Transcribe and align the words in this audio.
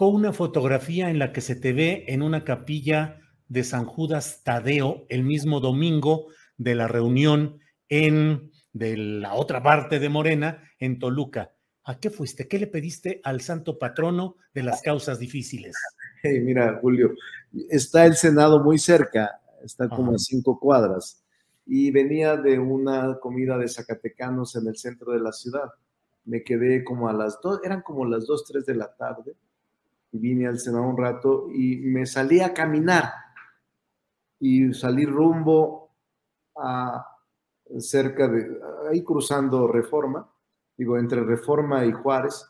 publicó 0.00 0.16
una 0.16 0.32
fotografía 0.32 1.10
en 1.10 1.18
la 1.18 1.30
que 1.30 1.42
se 1.42 1.56
te 1.56 1.74
ve 1.74 2.06
en 2.08 2.22
una 2.22 2.42
capilla 2.42 3.20
de 3.48 3.64
San 3.64 3.84
Judas 3.84 4.40
Tadeo 4.42 5.04
el 5.10 5.24
mismo 5.24 5.60
domingo 5.60 6.28
de 6.56 6.74
la 6.74 6.88
reunión 6.88 7.58
en 7.90 8.50
de 8.72 8.96
la 8.96 9.34
otra 9.34 9.62
parte 9.62 9.98
de 9.98 10.08
Morena 10.08 10.62
en 10.78 10.98
Toluca. 10.98 11.52
¿A 11.84 11.98
qué 12.00 12.08
fuiste? 12.08 12.48
¿Qué 12.48 12.58
le 12.58 12.66
pediste 12.66 13.20
al 13.24 13.42
santo 13.42 13.78
patrono 13.78 14.36
de 14.54 14.62
las 14.62 14.80
causas 14.80 15.18
difíciles? 15.18 15.76
Hey, 16.22 16.40
mira, 16.40 16.78
Julio, 16.80 17.14
está 17.70 18.04
el 18.04 18.14
Senado 18.14 18.62
muy 18.62 18.78
cerca, 18.78 19.40
está 19.62 19.88
como 19.88 20.08
Ajá. 20.08 20.16
a 20.16 20.18
cinco 20.18 20.58
cuadras, 20.60 21.24
y 21.64 21.90
venía 21.90 22.36
de 22.36 22.58
una 22.58 23.18
comida 23.20 23.56
de 23.56 23.68
zacatecanos 23.68 24.54
en 24.56 24.66
el 24.66 24.76
centro 24.76 25.12
de 25.12 25.20
la 25.20 25.32
ciudad. 25.32 25.70
Me 26.26 26.42
quedé 26.42 26.84
como 26.84 27.08
a 27.08 27.14
las 27.14 27.38
dos, 27.42 27.60
eran 27.64 27.80
como 27.80 28.04
las 28.04 28.26
dos, 28.26 28.44
tres 28.44 28.66
de 28.66 28.74
la 28.74 28.94
tarde, 28.96 29.34
y 30.12 30.18
vine 30.18 30.46
al 30.46 30.58
Senado 30.58 30.84
un 30.84 30.96
rato 30.96 31.48
y 31.52 31.76
me 31.76 32.06
salí 32.06 32.40
a 32.40 32.52
caminar 32.52 33.12
y 34.38 34.72
salí 34.72 35.04
rumbo 35.04 35.90
a 36.56 37.06
cerca 37.78 38.26
de, 38.26 38.58
ahí 38.90 39.04
cruzando 39.04 39.68
Reforma, 39.68 40.28
digo, 40.76 40.98
entre 40.98 41.22
Reforma 41.22 41.84
y 41.84 41.92
Juárez, 41.92 42.44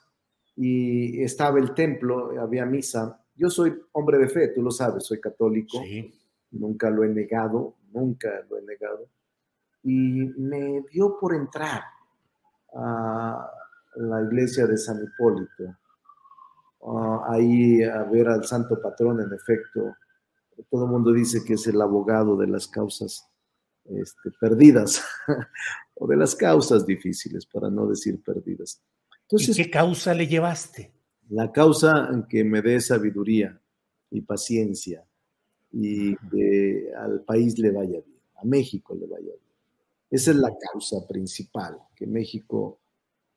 y 0.56 1.22
estaba 1.22 1.58
el 1.58 1.74
templo, 1.74 2.40
había 2.40 2.64
misa. 2.64 3.22
Yo 3.34 3.50
soy 3.50 3.78
hombre 3.92 4.18
de 4.18 4.28
fe, 4.28 4.48
tú 4.48 4.62
lo 4.62 4.70
sabes, 4.70 5.04
soy 5.04 5.20
católico, 5.20 5.78
Sí. 5.82 6.14
nunca 6.52 6.90
lo 6.90 7.04
he 7.04 7.08
negado, 7.08 7.76
nunca 7.92 8.28
lo 8.48 8.58
he 8.58 8.62
negado. 8.62 9.08
Y 9.82 10.24
me 10.38 10.82
dio 10.92 11.18
por 11.18 11.34
entrar 11.34 11.82
a 12.74 13.50
la 13.96 14.22
iglesia 14.22 14.66
de 14.66 14.76
San 14.76 15.02
Hipólito, 15.02 15.76
ah, 16.86 17.26
ahí 17.28 17.82
a 17.82 18.04
ver 18.04 18.28
al 18.28 18.44
santo 18.44 18.80
patrón, 18.80 19.20
en 19.20 19.32
efecto. 19.32 19.94
Todo 20.70 20.84
el 20.84 20.90
mundo 20.90 21.12
dice 21.12 21.42
que 21.44 21.54
es 21.54 21.66
el 21.66 21.80
abogado 21.80 22.36
de 22.36 22.46
las 22.46 22.68
causas 22.68 23.26
este, 23.84 24.30
perdidas 24.38 25.02
o 25.94 26.06
de 26.06 26.16
las 26.16 26.34
causas 26.34 26.84
difíciles, 26.86 27.46
para 27.46 27.70
no 27.70 27.86
decir 27.86 28.22
perdidas. 28.22 28.82
Entonces, 29.22 29.58
¿Y 29.58 29.64
qué 29.64 29.70
causa 29.70 30.12
le 30.12 30.26
llevaste? 30.26 30.92
la 31.30 31.52
causa 31.52 32.08
en 32.12 32.24
que 32.24 32.44
me 32.44 32.60
dé 32.60 32.80
sabiduría 32.80 33.58
y 34.10 34.20
paciencia 34.20 35.04
y 35.72 36.16
que 36.16 36.90
al 36.96 37.22
país 37.22 37.58
le 37.58 37.70
vaya 37.70 38.00
bien, 38.00 38.20
a 38.34 38.44
México 38.44 38.94
le 38.94 39.06
vaya 39.06 39.26
bien. 39.26 39.54
Esa 40.10 40.32
es 40.32 40.36
la 40.36 40.52
causa 40.58 41.06
principal, 41.06 41.78
que 41.94 42.06
México 42.06 42.80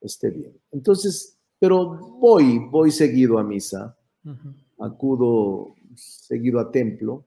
esté 0.01 0.31
bien. 0.31 0.59
Entonces, 0.71 1.37
pero 1.63 1.85
voy, 2.19 2.59
voy 2.59 2.91
seguido 2.91 3.39
a 3.39 3.43
misa, 3.45 3.97
acudo 4.79 5.75
seguido 5.95 6.59
a 6.59 6.69
templo, 6.69 7.23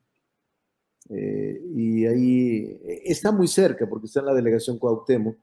eh, 1.09 1.59
y 1.75 2.05
ahí 2.05 2.79
eh, 2.85 3.03
está 3.07 3.33
muy 3.33 3.49
cerca, 3.49 3.89
porque 3.89 4.05
está 4.05 4.21
en 4.21 4.27
la 4.27 4.35
delegación 4.35 4.79
Cuauhtémoc, 4.79 5.39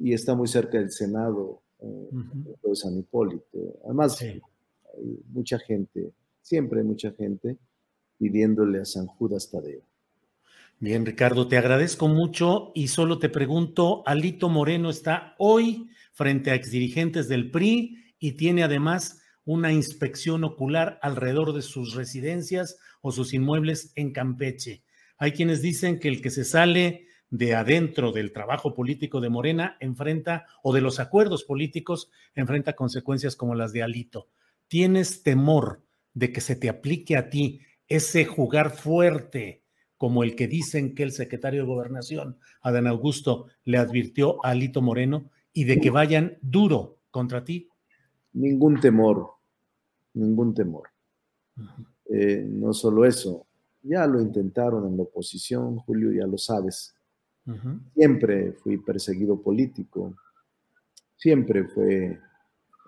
y 0.00 0.12
está 0.14 0.34
muy 0.34 0.48
cerca 0.48 0.78
del 0.78 0.90
Senado 0.90 1.62
eh, 1.78 2.08
de 2.64 2.74
San 2.74 2.98
Hipólito. 2.98 3.78
Además, 3.84 4.16
Sí. 4.16 4.26
hay 4.96 5.20
mucha 5.32 5.60
gente, 5.60 6.12
siempre 6.40 6.80
hay 6.80 6.86
mucha 6.86 7.12
gente 7.12 7.56
pidiéndole 8.18 8.80
a 8.80 8.84
San 8.84 9.06
Judas 9.06 9.48
Tadeo. 9.48 9.82
Bien, 10.78 11.06
Ricardo, 11.06 11.46
te 11.46 11.56
agradezco 11.56 12.08
mucho 12.08 12.72
y 12.74 12.88
solo 12.88 13.18
te 13.18 13.28
pregunto, 13.28 14.02
Alito 14.04 14.48
Moreno 14.48 14.90
está 14.90 15.34
hoy 15.38 15.88
frente 16.12 16.50
a 16.50 16.54
exdirigentes 16.54 17.28
del 17.28 17.50
PRI 17.50 18.14
y 18.18 18.32
tiene 18.32 18.64
además 18.64 19.22
una 19.44 19.72
inspección 19.72 20.44
ocular 20.44 20.98
alrededor 21.02 21.52
de 21.52 21.62
sus 21.62 21.94
residencias 21.94 22.78
o 23.00 23.12
sus 23.12 23.32
inmuebles 23.32 23.92
en 23.96 24.12
Campeche. 24.12 24.84
Hay 25.18 25.32
quienes 25.32 25.62
dicen 25.62 25.98
que 25.98 26.08
el 26.08 26.20
que 26.20 26.30
se 26.30 26.44
sale 26.44 27.06
de 27.30 27.54
adentro 27.54 28.12
del 28.12 28.32
trabajo 28.32 28.74
político 28.74 29.20
de 29.20 29.30
Morena 29.30 29.76
enfrenta, 29.80 30.46
o 30.62 30.74
de 30.74 30.82
los 30.82 31.00
acuerdos 31.00 31.44
políticos, 31.44 32.10
enfrenta 32.34 32.74
consecuencias 32.74 33.36
como 33.36 33.54
las 33.54 33.72
de 33.72 33.82
Alito. 33.82 34.28
¿Tienes 34.68 35.22
temor 35.22 35.82
de 36.12 36.30
que 36.30 36.42
se 36.42 36.56
te 36.56 36.68
aplique 36.68 37.16
a 37.16 37.30
ti 37.30 37.60
ese 37.88 38.26
jugar 38.26 38.70
fuerte 38.70 39.61
como 40.02 40.24
el 40.24 40.34
que 40.34 40.48
dicen 40.48 40.96
que 40.96 41.04
el 41.04 41.12
secretario 41.12 41.60
de 41.60 41.68
Gobernación, 41.68 42.36
Adán 42.60 42.88
Augusto, 42.88 43.46
le 43.64 43.78
advirtió 43.78 44.44
a 44.44 44.50
Alito 44.50 44.82
Moreno 44.82 45.30
y 45.52 45.62
de 45.62 45.80
que 45.80 45.90
vayan 45.90 46.38
duro 46.42 46.98
contra 47.12 47.44
ti? 47.44 47.68
Ningún 48.32 48.80
temor, 48.80 49.34
ningún 50.14 50.54
temor. 50.54 50.88
Eh, 52.06 52.44
no 52.50 52.72
solo 52.72 53.04
eso, 53.04 53.46
ya 53.80 54.04
lo 54.08 54.20
intentaron 54.20 54.88
en 54.88 54.96
la 54.96 55.04
oposición, 55.04 55.76
Julio, 55.76 56.10
ya 56.10 56.26
lo 56.26 56.36
sabes. 56.36 56.96
Siempre 57.94 58.54
fui 58.54 58.78
perseguido 58.78 59.40
político, 59.40 60.16
siempre 61.16 61.62
fue 61.68 62.18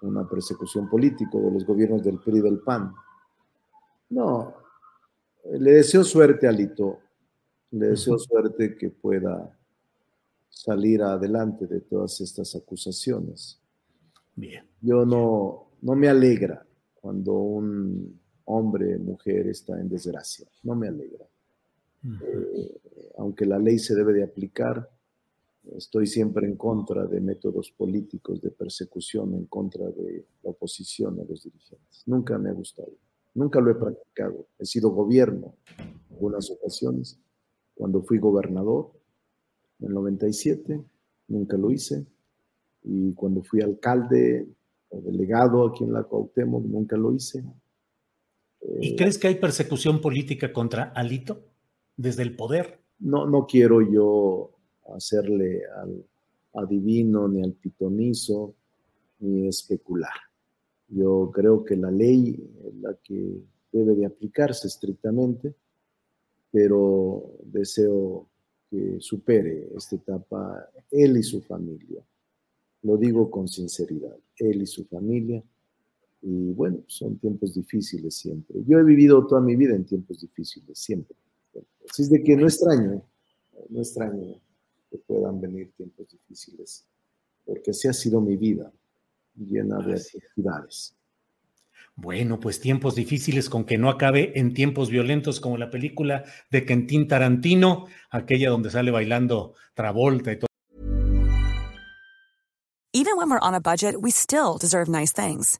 una 0.03 0.29
persecución 0.29 0.91
política 0.91 1.39
de 1.39 1.53
los 1.53 1.65
gobiernos 1.65 2.03
del 2.03 2.19
PRI 2.19 2.39
y 2.39 2.43
del 2.43 2.59
PAN. 2.59 2.93
No, 4.11 4.53
le 5.45 5.75
deseo 5.75 6.03
suerte 6.03 6.49
a 6.49 6.53
Lito, 6.53 7.04
le 7.75 7.89
deseo 7.89 8.19
suerte 8.19 8.77
que 8.77 8.91
pueda 8.91 9.59
salir 10.49 11.03
adelante 11.03 11.67
de 11.67 11.81
todas 11.81 12.21
estas 12.21 12.55
acusaciones. 12.55 13.61
Bien. 14.37 14.65
Yo 14.81 15.05
no, 15.05 15.71
no 15.83 15.95
me 15.95 16.09
alegra 16.09 16.65
cuando 16.95 17.35
un 17.35 18.21
hombre, 18.47 18.99
mujer 18.99 19.49
está 19.49 19.81
en 19.81 19.89
desgracia, 19.89 20.47
no 20.63 20.75
me 20.75 20.89
alegra. 20.89 21.27
Eh, 22.05 22.81
aunque 23.17 23.47
la 23.47 23.59
ley 23.59 23.79
se 23.79 23.95
debe 23.95 24.13
de 24.13 24.23
aplicar, 24.23 24.91
estoy 25.77 26.07
siempre 26.07 26.47
en 26.47 26.57
contra 26.57 27.07
de 27.07 27.21
métodos 27.21 27.71
políticos 27.71 28.41
de 28.43 28.51
persecución 28.51 29.35
en 29.35 29.47
contra 29.47 29.87
de 29.87 30.27
la 30.43 30.51
oposición 30.51 31.19
a 31.19 31.25
los 31.25 31.43
dirigentes. 31.43 32.03
Nunca 32.07 32.39
me 32.39 32.51
ha 32.51 32.53
gustado, 32.53 32.93
nunca 33.35 33.61
lo 33.61 33.71
he 33.71 33.75
practicado. 33.75 34.47
He 34.59 34.67
sido 34.67 34.91
gobierno 34.91 35.55
en 35.79 35.95
algunas 36.11 36.51
ocasiones. 36.51 37.19
Cuando 37.75 38.03
fui 38.03 38.19
gobernador 38.19 38.93
en 39.81 39.89
el 39.89 39.95
97, 39.95 40.81
nunca 41.29 41.57
lo 41.57 41.71
hice. 41.71 42.07
Y 42.83 43.13
cuando 43.15 43.43
fui 43.43 43.61
alcalde 43.61 44.47
o 44.91 45.01
delegado 45.01 45.67
aquí 45.67 45.85
en 45.85 45.93
la 45.93 46.05
Cuauhtémoc, 46.05 46.65
nunca 46.65 46.97
lo 46.97 47.13
hice. 47.13 47.45
¿Y 48.81 48.97
crees 48.97 49.19
que 49.19 49.29
hay 49.29 49.35
persecución 49.37 50.01
política 50.01 50.53
contra 50.53 50.85
Alito 50.85 51.45
desde 51.97 52.23
el 52.23 52.37
poder? 52.37 52.85
no, 52.99 53.27
no 53.27 53.47
quiero 53.47 53.83
yo 53.83 54.51
hacerle 54.95 55.63
al 55.67 56.05
adivino 56.55 57.29
ni 57.29 57.43
al 57.43 57.53
pitonizo 57.53 58.55
ni 59.21 59.49
especular. 59.49 60.13
Yo 60.89 61.31
creo 61.33 61.65
que 61.65 61.77
la 61.77 61.91
ley, 61.91 62.39
la 62.81 62.95
que 63.03 63.43
debe 63.73 63.95
de 63.95 64.07
aplicarse 64.07 64.69
estrictamente, 64.69 65.55
pero 66.55 67.37
deseo 67.43 68.29
que 68.71 69.01
supere 69.01 69.73
esta 69.77 69.97
etapa 69.97 70.71
él 70.93 71.17
y 71.17 71.23
su 71.25 71.41
familia. 71.41 72.01
Lo 72.83 72.97
digo 72.97 73.29
con 73.29 73.49
sinceridad, 73.49 74.17
él 74.37 74.63
y 74.63 74.67
su 74.67 74.85
familia. 74.85 75.43
Y 76.23 76.53
bueno, 76.53 76.85
son 76.87 77.19
tiempos 77.19 77.55
difíciles 77.55 78.15
siempre. 78.15 78.63
Yo 78.69 78.79
he 78.79 78.85
vivido 78.85 79.27
toda 79.27 79.41
mi 79.41 79.57
vida 79.57 79.75
en 79.75 79.85
tiempos 79.85 80.21
difíciles, 80.21 80.79
siempre. 80.79 81.17
Así 81.91 82.03
es 82.03 82.11
de 82.11 82.23
que 82.23 82.37
no 82.37 82.47
extraño, 82.47 83.03
no 83.71 83.81
extraño 83.81 84.41
que 84.89 84.99
puedan 84.99 85.41
venir 85.41 85.73
tiempos 85.77 86.07
difíciles, 86.09 86.85
porque 87.45 87.73
así 87.73 87.89
ha 87.89 87.93
sido 87.93 88.21
mi 88.21 88.37
vida, 88.37 88.73
llena 89.35 89.85
de 89.85 89.95
actividades. 89.95 90.95
Bueno, 91.97 92.41
pues 92.41 92.61
tiempos 92.61 92.97
difíciles 92.97 93.49
con 93.49 93.65
que 93.65 93.79
no 93.79 93.89
acabe 93.89 94.33
en 94.39 94.53
tiempos 94.53 94.91
violentos 94.91 95.41
como 95.41 95.57
la 95.57 95.71
película 95.71 96.25
de 96.51 96.65
Quentin 96.65 97.07
Tarantino, 97.07 97.87
aquella 98.11 98.51
donde 98.51 98.71
sale 98.71 98.91
bailando 98.91 99.55
Travolta 99.75 100.33
y 100.33 100.39
todo. 100.39 100.49
Even 102.93 103.17
when 103.17 103.29
we're 103.29 103.41
on 103.41 103.55
a 103.55 103.61
budget, 103.61 104.01
we 104.01 104.11
still 104.11 104.57
deserve 104.57 104.89
nice 104.89 105.13
things. 105.13 105.59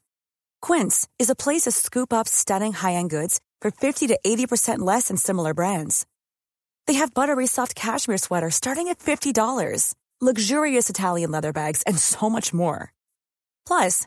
Quince 0.63 1.09
is 1.19 1.29
a 1.29 1.35
place 1.35 1.63
to 1.63 1.73
scoop 1.73 2.13
up 2.13 2.29
stunning 2.29 2.73
high-end 2.73 3.11
goods 3.11 3.41
for 3.61 3.71
50 3.73 4.07
to 4.09 4.19
80% 4.25 4.79
less 4.79 5.09
than 5.09 5.17
similar 5.17 5.53
brands. 5.53 6.07
They 6.87 6.95
have 6.95 7.13
buttery 7.13 7.47
soft 7.47 7.75
cashmere 7.75 8.19
sweaters 8.19 8.55
starting 8.55 8.89
at 8.89 8.99
$50, 8.99 9.95
luxurious 10.21 10.89
Italian 10.89 11.33
leather 11.33 11.53
bags, 11.53 11.83
and 11.87 11.99
so 11.99 12.31
much 12.31 12.55
more. 12.55 12.93
Plus, 13.67 14.07